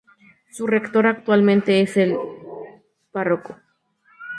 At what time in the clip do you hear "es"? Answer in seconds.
1.79-1.95